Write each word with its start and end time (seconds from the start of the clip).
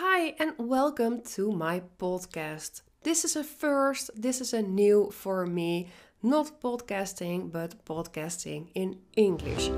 Hi, 0.00 0.36
and 0.38 0.52
welcome 0.58 1.22
to 1.34 1.50
my 1.50 1.82
podcast. 1.98 2.82
This 3.02 3.24
is 3.24 3.34
a 3.34 3.42
first, 3.42 4.10
this 4.14 4.40
is 4.40 4.54
a 4.54 4.62
new 4.62 5.10
for 5.10 5.44
me, 5.44 5.88
not 6.22 6.60
podcasting, 6.60 7.50
but 7.50 7.84
podcasting 7.84 8.68
in 8.76 9.00
English. 9.16 9.72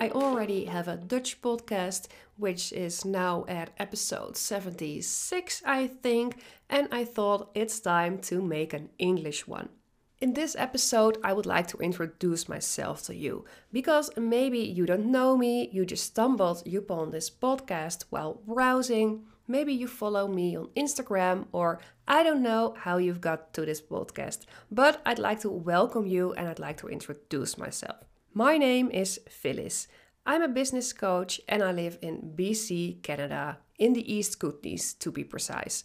I 0.00 0.10
already 0.10 0.64
have 0.64 0.88
a 0.88 0.96
Dutch 0.96 1.40
podcast, 1.40 2.08
which 2.36 2.72
is 2.72 3.04
now 3.04 3.44
at 3.46 3.70
episode 3.78 4.36
76, 4.36 5.62
I 5.64 5.86
think, 5.86 6.42
and 6.68 6.88
I 6.90 7.04
thought 7.04 7.52
it's 7.54 7.78
time 7.78 8.18
to 8.22 8.42
make 8.42 8.72
an 8.72 8.88
English 8.98 9.46
one. 9.46 9.68
In 10.24 10.32
this 10.32 10.56
episode, 10.58 11.18
I 11.22 11.34
would 11.34 11.44
like 11.44 11.66
to 11.66 11.76
introduce 11.76 12.48
myself 12.48 13.02
to 13.02 13.14
you 13.14 13.44
because 13.70 14.10
maybe 14.16 14.58
you 14.58 14.86
don't 14.86 15.12
know 15.12 15.36
me, 15.36 15.68
you 15.70 15.84
just 15.84 16.04
stumbled 16.04 16.66
upon 16.66 17.10
this 17.10 17.28
podcast 17.28 18.06
while 18.08 18.40
browsing. 18.46 19.26
Maybe 19.46 19.74
you 19.74 19.86
follow 19.86 20.26
me 20.26 20.56
on 20.56 20.70
Instagram, 20.74 21.44
or 21.52 21.78
I 22.08 22.22
don't 22.22 22.42
know 22.42 22.74
how 22.78 22.96
you've 22.96 23.20
got 23.20 23.52
to 23.52 23.66
this 23.66 23.82
podcast, 23.82 24.46
but 24.70 25.02
I'd 25.04 25.18
like 25.18 25.40
to 25.40 25.50
welcome 25.50 26.06
you 26.06 26.32
and 26.32 26.48
I'd 26.48 26.58
like 26.58 26.78
to 26.78 26.88
introduce 26.88 27.58
myself. 27.58 27.98
My 28.32 28.56
name 28.56 28.90
is 28.90 29.20
Phyllis. 29.28 29.88
I'm 30.24 30.40
a 30.40 30.48
business 30.48 30.94
coach 30.94 31.38
and 31.50 31.62
I 31.62 31.70
live 31.70 31.98
in 32.00 32.32
BC, 32.34 33.02
Canada, 33.02 33.58
in 33.78 33.92
the 33.92 34.10
East 34.10 34.38
Kootenays 34.38 34.98
to 35.00 35.12
be 35.12 35.22
precise. 35.22 35.84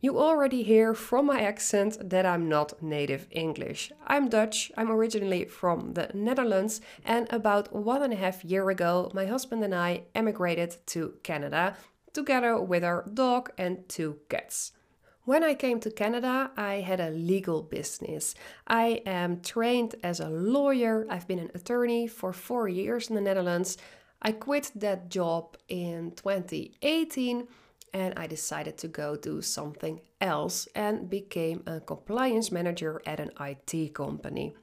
You 0.00 0.16
already 0.16 0.62
hear 0.62 0.94
from 0.94 1.26
my 1.26 1.40
accent 1.40 2.10
that 2.10 2.24
I'm 2.24 2.48
not 2.48 2.80
native 2.80 3.26
English. 3.32 3.90
I'm 4.06 4.28
Dutch, 4.28 4.70
I'm 4.76 4.92
originally 4.92 5.46
from 5.46 5.94
the 5.94 6.08
Netherlands, 6.14 6.80
and 7.04 7.26
about 7.32 7.74
one 7.74 8.04
and 8.04 8.12
a 8.12 8.16
half 8.16 8.44
year 8.44 8.70
ago, 8.70 9.10
my 9.12 9.26
husband 9.26 9.64
and 9.64 9.74
I 9.74 10.02
emigrated 10.14 10.76
to 10.86 11.14
Canada 11.24 11.76
together 12.12 12.60
with 12.60 12.84
our 12.84 13.06
dog 13.12 13.50
and 13.58 13.88
two 13.88 14.20
cats. 14.28 14.70
When 15.24 15.42
I 15.42 15.54
came 15.54 15.80
to 15.80 15.90
Canada, 15.90 16.52
I 16.56 16.74
had 16.74 17.00
a 17.00 17.10
legal 17.10 17.64
business. 17.64 18.36
I 18.68 19.02
am 19.04 19.40
trained 19.40 19.96
as 20.04 20.20
a 20.20 20.30
lawyer, 20.30 21.06
I've 21.10 21.26
been 21.26 21.40
an 21.40 21.50
attorney 21.56 22.06
for 22.06 22.32
four 22.32 22.68
years 22.68 23.08
in 23.08 23.16
the 23.16 23.20
Netherlands. 23.20 23.76
I 24.22 24.30
quit 24.30 24.70
that 24.76 25.08
job 25.08 25.56
in 25.68 26.12
2018 26.12 27.48
and 27.92 28.18
I 28.18 28.26
decided 28.26 28.78
to 28.78 28.88
go 28.88 29.16
do 29.16 29.42
something 29.42 30.00
else 30.20 30.68
and 30.74 31.08
became 31.08 31.62
a 31.66 31.80
compliance 31.80 32.50
manager 32.52 33.02
at 33.06 33.20
an 33.20 33.30
IT 33.40 33.94
company. 33.94 34.54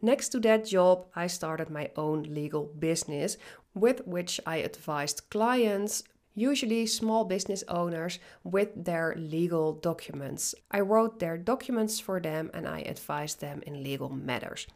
Next 0.00 0.30
to 0.30 0.40
that 0.40 0.66
job, 0.66 1.06
I 1.14 1.28
started 1.28 1.70
my 1.70 1.90
own 1.96 2.24
legal 2.24 2.64
business 2.64 3.36
with 3.74 4.06
which 4.06 4.40
I 4.44 4.56
advised 4.56 5.30
clients, 5.30 6.02
usually 6.34 6.86
small 6.86 7.24
business 7.24 7.62
owners, 7.68 8.18
with 8.42 8.84
their 8.84 9.14
legal 9.16 9.74
documents. 9.74 10.54
I 10.70 10.80
wrote 10.80 11.20
their 11.20 11.38
documents 11.38 12.00
for 12.00 12.20
them 12.20 12.50
and 12.52 12.66
I 12.66 12.80
advised 12.80 13.40
them 13.40 13.62
in 13.66 13.82
legal 13.82 14.08
matters. 14.08 14.66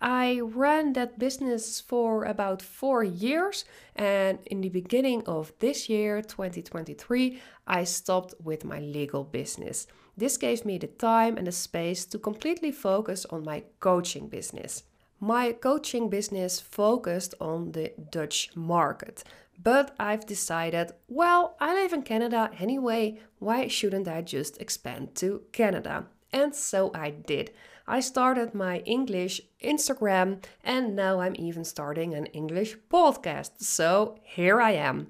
I 0.00 0.40
ran 0.42 0.94
that 0.94 1.18
business 1.18 1.78
for 1.80 2.24
about 2.24 2.62
four 2.62 3.04
years, 3.04 3.66
and 3.94 4.38
in 4.46 4.62
the 4.62 4.70
beginning 4.70 5.22
of 5.26 5.52
this 5.58 5.90
year, 5.90 6.22
2023, 6.22 7.38
I 7.66 7.84
stopped 7.84 8.34
with 8.42 8.64
my 8.64 8.80
legal 8.80 9.24
business. 9.24 9.86
This 10.16 10.38
gave 10.38 10.64
me 10.64 10.78
the 10.78 10.86
time 10.86 11.36
and 11.36 11.46
the 11.46 11.52
space 11.52 12.06
to 12.06 12.18
completely 12.18 12.72
focus 12.72 13.26
on 13.26 13.44
my 13.44 13.64
coaching 13.80 14.28
business. 14.28 14.84
My 15.20 15.52
coaching 15.52 16.08
business 16.08 16.60
focused 16.60 17.34
on 17.38 17.72
the 17.72 17.92
Dutch 18.10 18.50
market, 18.56 19.22
but 19.62 19.94
I've 20.00 20.24
decided, 20.24 20.92
well, 21.08 21.56
I 21.60 21.74
live 21.74 21.92
in 21.92 22.02
Canada 22.02 22.50
anyway, 22.58 23.20
why 23.38 23.68
shouldn't 23.68 24.08
I 24.08 24.22
just 24.22 24.58
expand 24.62 25.14
to 25.16 25.42
Canada? 25.52 26.06
And 26.32 26.54
so 26.54 26.90
I 26.94 27.10
did. 27.10 27.50
I 27.86 28.00
started 28.00 28.54
my 28.54 28.78
English 28.80 29.40
Instagram 29.62 30.44
and 30.62 30.94
now 30.94 31.20
I'm 31.20 31.34
even 31.36 31.64
starting 31.64 32.14
an 32.14 32.26
English 32.26 32.76
podcast. 32.88 33.62
So 33.62 34.16
here 34.22 34.60
I 34.60 34.72
am. 34.72 35.08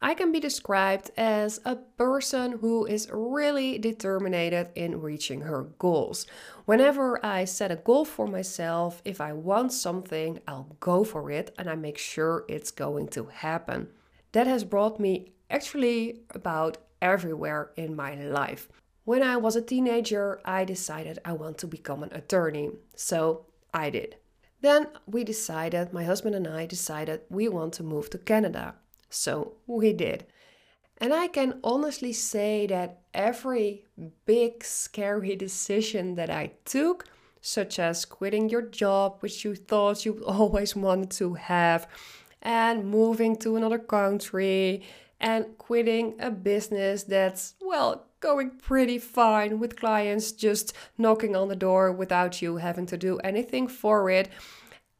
I 0.00 0.14
can 0.14 0.30
be 0.30 0.38
described 0.38 1.10
as 1.16 1.60
a 1.64 1.74
person 1.74 2.58
who 2.60 2.86
is 2.86 3.10
really 3.12 3.78
determined 3.78 4.68
in 4.76 5.00
reaching 5.00 5.40
her 5.40 5.64
goals. 5.78 6.24
Whenever 6.66 7.24
I 7.26 7.44
set 7.44 7.72
a 7.72 7.76
goal 7.76 8.04
for 8.04 8.28
myself, 8.28 9.02
if 9.04 9.20
I 9.20 9.32
want 9.32 9.72
something, 9.72 10.40
I'll 10.46 10.76
go 10.78 11.02
for 11.02 11.32
it 11.32 11.52
and 11.58 11.68
I 11.68 11.74
make 11.74 11.98
sure 11.98 12.44
it's 12.48 12.70
going 12.70 13.08
to 13.08 13.24
happen. 13.26 13.88
That 14.32 14.46
has 14.46 14.62
brought 14.62 15.00
me 15.00 15.32
actually 15.50 16.20
about 16.30 16.78
everywhere 17.02 17.70
in 17.76 17.96
my 17.96 18.14
life. 18.14 18.68
When 19.08 19.22
I 19.22 19.38
was 19.38 19.56
a 19.56 19.62
teenager, 19.62 20.38
I 20.44 20.66
decided 20.66 21.18
I 21.24 21.32
want 21.32 21.56
to 21.58 21.66
become 21.66 22.02
an 22.02 22.12
attorney. 22.12 22.72
So 22.94 23.46
I 23.72 23.88
did. 23.88 24.16
Then 24.60 24.88
we 25.06 25.24
decided, 25.24 25.94
my 25.94 26.04
husband 26.04 26.34
and 26.34 26.46
I 26.46 26.66
decided 26.66 27.22
we 27.30 27.48
want 27.48 27.72
to 27.74 27.82
move 27.82 28.10
to 28.10 28.18
Canada. 28.18 28.74
So 29.08 29.54
we 29.66 29.94
did. 29.94 30.26
And 30.98 31.14
I 31.14 31.26
can 31.28 31.58
honestly 31.64 32.12
say 32.12 32.66
that 32.66 33.00
every 33.14 33.86
big, 34.26 34.62
scary 34.62 35.36
decision 35.36 36.16
that 36.16 36.28
I 36.28 36.52
took, 36.66 37.06
such 37.40 37.78
as 37.78 38.04
quitting 38.04 38.50
your 38.50 38.60
job, 38.60 39.16
which 39.20 39.42
you 39.42 39.54
thought 39.54 40.04
you 40.04 40.22
always 40.26 40.76
wanted 40.76 41.12
to 41.12 41.32
have, 41.32 41.88
and 42.42 42.84
moving 42.84 43.36
to 43.36 43.56
another 43.56 43.78
country, 43.78 44.82
and 45.18 45.56
quitting 45.56 46.14
a 46.20 46.30
business 46.30 47.04
that's, 47.04 47.54
well, 47.62 48.04
going 48.20 48.50
pretty 48.50 48.98
fine 48.98 49.58
with 49.58 49.78
clients 49.78 50.32
just 50.32 50.72
knocking 50.96 51.36
on 51.36 51.48
the 51.48 51.56
door 51.56 51.92
without 51.92 52.42
you 52.42 52.56
having 52.56 52.86
to 52.86 52.96
do 52.96 53.18
anything 53.18 53.68
for 53.68 54.10
it. 54.10 54.28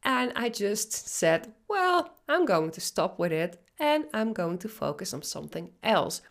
And 0.03 0.31
I 0.35 0.49
just 0.49 1.07
said, 1.07 1.53
well, 1.67 2.15
I'm 2.27 2.45
going 2.45 2.71
to 2.71 2.81
stop 2.81 3.19
with 3.19 3.31
it 3.31 3.61
and 3.79 4.05
I'm 4.13 4.33
going 4.33 4.57
to 4.59 4.69
focus 4.69 5.13
on 5.13 5.23
something 5.23 5.71
else. 5.83 6.21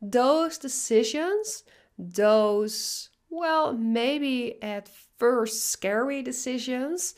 Those 0.00 0.58
decisions, 0.58 1.64
those, 1.98 3.10
well, 3.30 3.72
maybe 3.72 4.62
at 4.62 4.88
first 5.18 5.66
scary 5.66 6.22
decisions, 6.22 7.14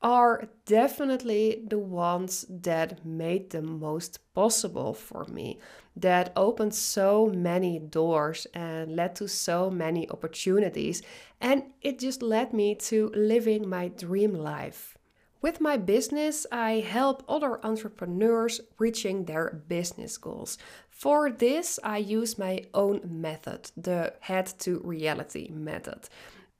are 0.00 0.48
definitely 0.64 1.64
the 1.68 1.78
ones 1.78 2.46
that 2.48 3.04
made 3.04 3.50
the 3.50 3.62
most 3.62 4.20
possible 4.34 4.94
for 4.94 5.24
me, 5.24 5.58
that 5.96 6.32
opened 6.36 6.74
so 6.74 7.26
many 7.26 7.78
doors 7.78 8.46
and 8.54 8.94
led 8.94 9.16
to 9.16 9.26
so 9.26 9.70
many 9.70 10.08
opportunities. 10.10 11.02
And 11.40 11.64
it 11.82 11.98
just 11.98 12.22
led 12.22 12.52
me 12.52 12.76
to 12.76 13.10
living 13.14 13.68
my 13.68 13.88
dream 13.88 14.34
life. 14.34 14.96
With 15.40 15.60
my 15.60 15.76
business, 15.76 16.46
I 16.50 16.80
help 16.80 17.22
other 17.28 17.64
entrepreneurs 17.64 18.60
reaching 18.78 19.24
their 19.24 19.62
business 19.68 20.16
goals. 20.18 20.58
For 20.90 21.30
this, 21.30 21.78
I 21.84 21.98
use 21.98 22.38
my 22.38 22.64
own 22.74 23.00
method, 23.04 23.70
the 23.76 24.14
head 24.20 24.52
to 24.60 24.80
reality 24.84 25.48
method. 25.52 26.08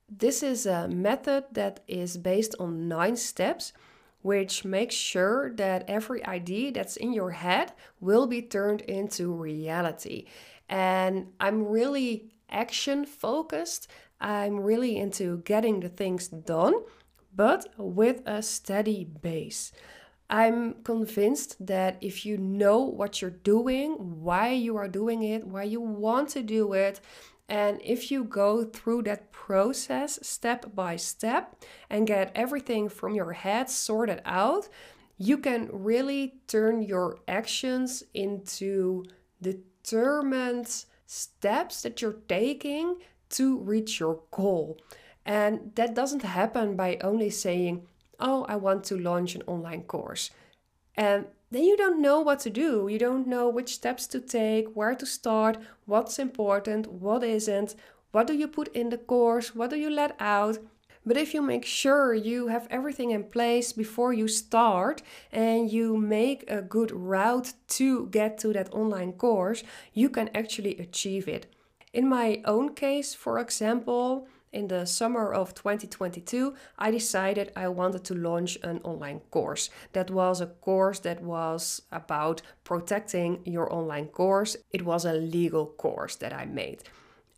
This 0.08 0.42
is 0.42 0.64
a 0.64 0.88
method 0.88 1.44
that 1.52 1.80
is 1.86 2.16
based 2.16 2.54
on 2.58 2.88
nine 2.88 3.16
steps, 3.16 3.72
which 4.22 4.64
makes 4.64 4.94
sure 4.94 5.52
that 5.54 5.84
every 5.86 6.24
idea 6.24 6.72
that's 6.72 6.96
in 6.96 7.12
your 7.12 7.32
head 7.32 7.72
will 8.00 8.26
be 8.26 8.40
turned 8.40 8.80
into 8.82 9.32
reality. 9.32 10.24
And 10.68 11.28
I'm 11.38 11.66
really 11.66 12.32
action 12.50 13.04
focused. 13.04 13.88
I'm 14.20 14.60
really 14.60 14.96
into 14.96 15.38
getting 15.44 15.80
the 15.80 15.88
things 15.90 16.28
done, 16.28 16.74
but 17.34 17.68
with 17.76 18.22
a 18.26 18.42
steady 18.42 19.04
base. 19.04 19.72
I'm 20.30 20.82
convinced 20.84 21.66
that 21.66 21.96
if 22.00 22.26
you 22.26 22.36
know 22.36 22.80
what 22.80 23.22
you're 23.22 23.30
doing, 23.30 24.22
why 24.22 24.50
you 24.50 24.76
are 24.76 24.88
doing 24.88 25.22
it, 25.22 25.46
why 25.46 25.62
you 25.62 25.80
want 25.80 26.30
to 26.30 26.42
do 26.42 26.72
it, 26.72 27.00
and 27.48 27.80
if 27.82 28.10
you 28.10 28.24
go 28.24 28.64
through 28.64 29.02
that 29.02 29.32
process 29.32 30.18
step 30.22 30.74
by 30.74 30.96
step 30.96 31.56
and 31.88 32.06
get 32.06 32.30
everything 32.34 32.88
from 32.88 33.14
your 33.14 33.32
head 33.32 33.70
sorted 33.70 34.20
out, 34.26 34.68
you 35.16 35.38
can 35.38 35.68
really 35.72 36.34
turn 36.46 36.82
your 36.82 37.18
actions 37.26 38.04
into 38.12 39.04
determined 39.40 40.84
steps 41.06 41.82
that 41.82 42.02
you're 42.02 42.20
taking 42.28 42.96
to 43.30 43.58
reach 43.58 43.98
your 43.98 44.20
goal. 44.30 44.78
And 45.24 45.72
that 45.74 45.94
doesn't 45.94 46.22
happen 46.22 46.76
by 46.76 46.98
only 47.02 47.30
saying, 47.30 47.86
Oh, 48.20 48.44
I 48.48 48.56
want 48.56 48.84
to 48.84 48.98
launch 48.98 49.34
an 49.34 49.42
online 49.46 49.82
course. 49.82 50.30
And 50.96 51.26
then 51.50 51.64
you 51.64 51.76
don't 51.76 52.00
know 52.00 52.20
what 52.20 52.40
to 52.40 52.50
do. 52.50 52.88
You 52.88 52.98
don't 52.98 53.26
know 53.26 53.48
which 53.48 53.74
steps 53.74 54.06
to 54.08 54.20
take, 54.20 54.68
where 54.74 54.94
to 54.94 55.06
start, 55.06 55.58
what's 55.86 56.18
important, 56.18 56.92
what 56.92 57.24
isn't, 57.24 57.74
what 58.12 58.26
do 58.26 58.34
you 58.34 58.48
put 58.48 58.68
in 58.74 58.90
the 58.90 58.98
course, 58.98 59.54
what 59.54 59.70
do 59.70 59.76
you 59.76 59.90
let 59.90 60.16
out. 60.20 60.58
But 61.06 61.16
if 61.16 61.32
you 61.32 61.40
make 61.40 61.64
sure 61.64 62.12
you 62.12 62.48
have 62.48 62.66
everything 62.70 63.12
in 63.12 63.24
place 63.24 63.72
before 63.72 64.12
you 64.12 64.28
start 64.28 65.00
and 65.32 65.72
you 65.72 65.96
make 65.96 66.50
a 66.50 66.60
good 66.60 66.90
route 66.90 67.54
to 67.68 68.06
get 68.08 68.36
to 68.38 68.52
that 68.52 68.72
online 68.74 69.12
course, 69.12 69.62
you 69.94 70.10
can 70.10 70.28
actually 70.34 70.76
achieve 70.76 71.26
it. 71.26 71.46
In 71.94 72.08
my 72.08 72.42
own 72.44 72.74
case, 72.74 73.14
for 73.14 73.38
example, 73.38 74.28
in 74.52 74.68
the 74.68 74.86
summer 74.86 75.32
of 75.32 75.54
2022, 75.54 76.54
I 76.78 76.90
decided 76.90 77.52
I 77.54 77.68
wanted 77.68 78.04
to 78.04 78.14
launch 78.14 78.58
an 78.62 78.80
online 78.84 79.20
course. 79.30 79.70
That 79.92 80.10
was 80.10 80.40
a 80.40 80.46
course 80.46 81.00
that 81.00 81.22
was 81.22 81.82
about 81.92 82.42
protecting 82.64 83.40
your 83.44 83.72
online 83.72 84.06
course. 84.06 84.56
It 84.72 84.84
was 84.84 85.04
a 85.04 85.12
legal 85.12 85.66
course 85.66 86.16
that 86.16 86.32
I 86.32 86.44
made. 86.46 86.84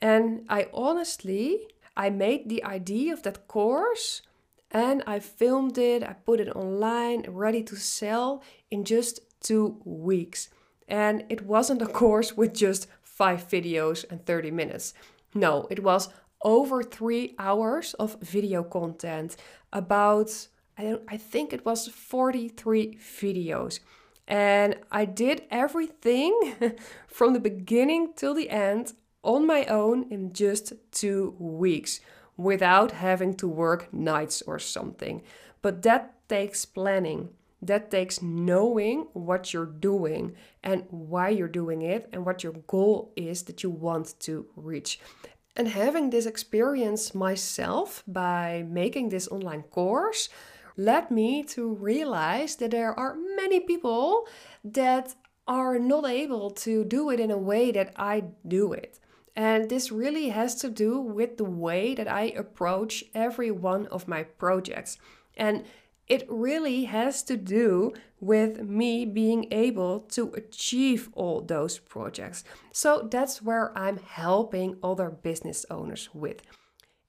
And 0.01 0.47
I 0.49 0.69
honestly 0.73 1.69
I 1.97 2.09
made 2.11 2.49
the 2.49 2.65
idea 2.65 3.13
of 3.13 3.23
that 3.25 3.49
course 3.49 4.23
and 4.71 5.03
I 5.07 5.19
filmed 5.19 5.77
it, 5.79 6.03
I 6.03 6.13
put 6.13 6.41
it 6.41 6.49
online, 6.55 7.25
ready 7.29 7.63
to 7.65 7.77
sell 7.77 8.43
in 8.71 8.85
just 8.85 9.21
two 9.41 9.81
weeks. 9.85 10.49
And 10.87 11.25
it 11.29 11.43
wasn't 11.43 11.83
a 11.83 11.87
course 11.87 12.37
with 12.37 12.55
just 12.55 12.87
five 13.03 13.49
videos 13.49 14.05
and 14.09 14.25
30 14.25 14.51
minutes. 14.53 14.95
No, 15.35 15.67
it 15.71 15.83
was 15.83 16.09
over 16.43 16.83
three 16.83 17.35
hours 17.39 17.95
of 17.95 18.17
video 18.21 18.63
content 18.63 19.37
about, 19.73 20.49
I, 20.79 20.83
don't, 20.85 21.03
I 21.09 21.17
think 21.17 21.53
it 21.53 21.65
was 21.65 21.89
43 21.89 22.97
videos. 22.97 23.81
And 24.27 24.77
I 24.93 25.05
did 25.05 25.43
everything 25.51 26.55
from 27.07 27.33
the 27.33 27.41
beginning 27.41 28.13
till 28.15 28.35
the 28.35 28.49
end 28.49 28.93
on 29.23 29.47
my 29.47 29.65
own 29.67 30.07
in 30.11 30.33
just 30.33 30.73
two 30.93 31.35
weeks 31.39 32.01
without 32.37 32.93
having 32.93 33.35
to 33.35 33.47
work 33.47 33.93
nights 33.93 34.43
or 34.43 34.59
something. 34.59 35.23
But 35.63 35.83
that 35.83 36.15
takes 36.29 36.65
planning. 36.65 37.31
That 37.61 37.91
takes 37.91 38.23
knowing 38.23 39.09
what 39.13 39.53
you're 39.53 39.67
doing 39.67 40.35
and 40.63 40.85
why 40.89 41.29
you're 41.29 41.49
doing 41.49 41.83
it 41.83 42.09
and 42.13 42.25
what 42.25 42.43
your 42.43 42.55
goal 42.67 43.13
is 43.17 43.43
that 43.43 43.63
you 43.63 43.69
want 43.69 44.15
to 44.21 44.47
reach. 44.57 44.99
And 45.57 45.69
having 45.69 46.11
this 46.11 46.27
experience 46.27 47.15
myself 47.15 48.03
by 48.07 48.65
making 48.69 49.09
this 49.09 49.29
online 49.29 49.63
course 49.63 50.29
led 50.77 51.11
me 51.11 51.43
to 51.43 51.75
realize 51.75 52.57
that 52.57 52.71
there 52.71 52.99
are 52.99 53.17
many 53.37 53.61
people 53.61 54.27
that 54.65 55.15
are 55.47 55.79
not 55.79 56.07
able 56.07 56.51
to 56.51 56.85
do 56.85 57.11
it 57.11 57.19
in 57.19 57.31
a 57.31 57.39
way 57.39 57.73
that 57.73 57.93
I 57.97 58.25
do 58.47 58.73
it. 58.73 58.99
And 59.35 59.69
this 59.69 59.91
really 59.91 60.29
has 60.29 60.55
to 60.57 60.71
do 60.71 61.01
with 61.01 61.37
the 61.37 61.45
way 61.45 61.95
that 61.95 62.09
I 62.09 62.25
approach 62.37 63.05
every 63.15 63.51
one 63.51 63.87
of 63.89 64.09
my 64.09 64.23
projects. 64.23 64.99
And 65.37 65.65
it 66.11 66.27
really 66.29 66.85
has 66.87 67.23
to 67.23 67.37
do 67.37 67.93
with 68.19 68.61
me 68.61 69.07
being 69.07 69.47
able 69.53 70.01
to 70.01 70.33
achieve 70.35 71.09
all 71.15 71.41
those 71.41 71.79
projects. 71.79 72.43
So 72.73 73.09
that's 73.09 73.41
where 73.41 73.77
I'm 73.79 73.99
helping 73.99 74.77
other 74.83 75.09
business 75.09 75.65
owners 75.71 76.11
with. 76.13 76.43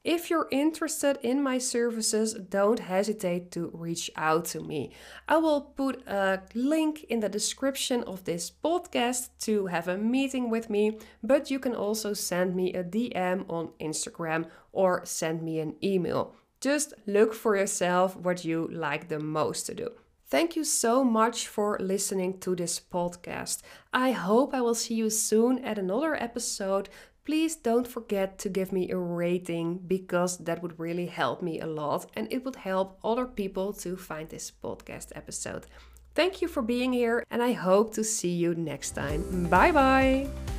If 0.03 0.29
you're 0.29 0.47
interested 0.51 1.17
in 1.23 1.41
my 1.41 1.57
services, 1.57 2.33
don't 2.33 2.79
hesitate 2.79 3.51
to 3.51 3.71
reach 3.73 4.09
out 4.15 4.45
to 4.45 4.59
me. 4.59 4.91
I 5.27 5.37
will 5.37 5.61
put 5.61 6.07
a 6.07 6.41
link 6.53 7.03
in 7.05 7.21
the 7.21 7.29
description 7.29 8.03
of 8.03 8.23
this 8.23 8.51
podcast 8.51 9.29
to 9.41 9.65
have 9.67 9.87
a 9.87 9.97
meeting 9.97 10.51
with 10.51 10.69
me, 10.69 10.99
but 11.23 11.49
you 11.49 11.59
can 11.59 11.75
also 11.75 12.13
send 12.13 12.55
me 12.55 12.73
a 12.73 12.83
DM 12.83 13.49
on 13.49 13.69
Instagram 13.79 14.47
or 14.71 15.01
send 15.05 15.41
me 15.41 15.59
an 15.59 15.75
email. 15.83 16.35
Just 16.61 16.93
look 17.05 17.33
for 17.33 17.57
yourself 17.57 18.15
what 18.15 18.45
you 18.45 18.69
like 18.71 19.09
the 19.09 19.19
most 19.19 19.65
to 19.65 19.73
do. 19.73 19.89
Thank 20.27 20.55
you 20.55 20.63
so 20.63 21.03
much 21.03 21.47
for 21.47 21.77
listening 21.81 22.39
to 22.39 22.55
this 22.55 22.79
podcast. 22.79 23.63
I 23.91 24.11
hope 24.11 24.53
I 24.53 24.61
will 24.61 24.75
see 24.75 24.93
you 24.93 25.09
soon 25.09 25.59
at 25.65 25.77
another 25.77 26.15
episode 26.15 26.87
please 27.25 27.55
don't 27.55 27.87
forget 27.87 28.37
to 28.39 28.49
give 28.49 28.71
me 28.71 28.89
a 28.89 28.97
rating 28.97 29.77
because 29.87 30.37
that 30.39 30.61
would 30.61 30.79
really 30.79 31.05
help 31.05 31.41
me 31.41 31.59
a 31.59 31.67
lot 31.67 32.05
and 32.15 32.27
it 32.31 32.43
would 32.43 32.55
help 32.55 32.99
other 33.03 33.25
people 33.25 33.73
to 33.73 33.95
find 33.95 34.29
this 34.29 34.51
podcast 34.51 35.11
episode. 35.15 35.65
Thank 36.15 36.41
you 36.41 36.47
for 36.47 36.61
being 36.61 36.93
here 36.93 37.23
and 37.29 37.41
I 37.41 37.53
hope 37.53 37.93
to 37.93 38.03
see 38.03 38.33
you 38.33 38.55
next 38.55 38.91
time. 38.91 39.47
Bye 39.49 39.71
bye. 39.71 40.50